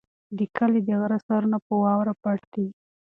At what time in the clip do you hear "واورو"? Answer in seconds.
1.81-2.13